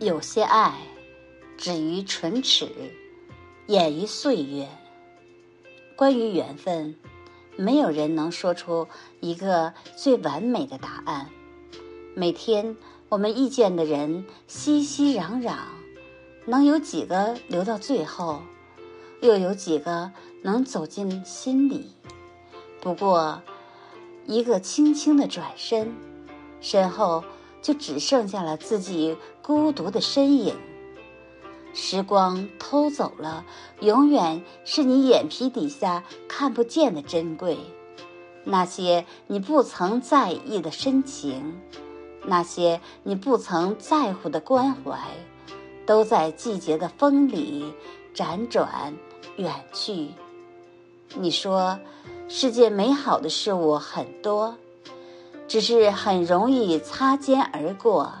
[0.00, 0.72] 有些爱，
[1.58, 2.66] 止于唇齿，
[3.66, 4.66] 掩于岁月。
[5.94, 6.96] 关于缘分，
[7.54, 8.88] 没有人能说出
[9.20, 11.28] 一个最完美的答案。
[12.14, 12.78] 每天
[13.10, 15.56] 我们遇见的人熙熙攘攘，
[16.46, 18.40] 能有几个留到最后？
[19.20, 20.10] 又有几个
[20.40, 21.90] 能走进心里？
[22.80, 23.42] 不过，
[24.24, 25.94] 一个轻轻的转身，
[26.62, 27.22] 身后。
[27.62, 30.54] 就只剩下了自己孤独的身影。
[31.72, 33.44] 时光偷走了，
[33.80, 37.58] 永远是你眼皮底下看不见的珍贵。
[38.42, 41.60] 那些你不曾在意的深情，
[42.24, 44.98] 那些你不曾在乎的关怀，
[45.86, 47.72] 都在季节的风里
[48.14, 48.96] 辗转
[49.36, 50.08] 远去。
[51.16, 51.78] 你说，
[52.28, 54.56] 世界美好的事物很多。
[55.50, 58.12] 只是很容易擦肩而过，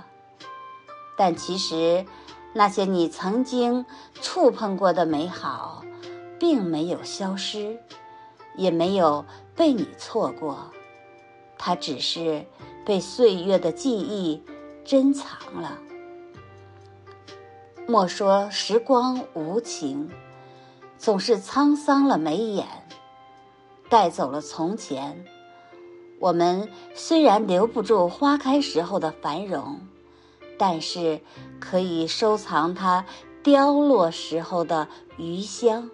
[1.16, 2.04] 但其实
[2.52, 3.86] 那些你曾经
[4.20, 5.84] 触碰过的美好，
[6.40, 7.78] 并没有消失，
[8.56, 10.72] 也没有被你错过，
[11.56, 12.44] 它只是
[12.84, 14.42] 被岁月的记忆
[14.84, 15.78] 珍藏了。
[17.86, 20.10] 莫说时光无情，
[20.98, 22.66] 总是沧桑了眉眼，
[23.88, 25.24] 带走了从前。
[26.20, 29.80] 我们虽然留不住花开时候的繁荣，
[30.58, 31.22] 但是
[31.58, 33.06] 可以收藏它
[33.42, 35.90] 凋落时候的余香。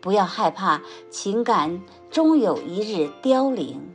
[0.00, 3.94] 不要害怕情感终有一日凋零，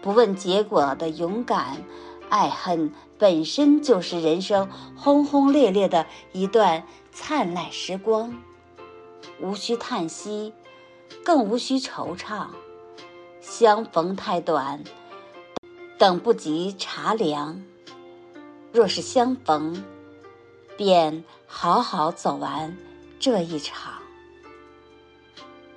[0.00, 1.84] 不问结果的勇敢，
[2.30, 8.34] 爱恨本身就是人生轰轰烈烈的一段灿烂时光，
[9.38, 10.54] 无需叹息，
[11.22, 12.46] 更无需惆怅。
[13.50, 14.84] 相逢太短，
[15.98, 17.60] 等不及茶凉。
[18.72, 19.82] 若是相逢，
[20.76, 22.78] 便好好走完
[23.18, 23.99] 这一场。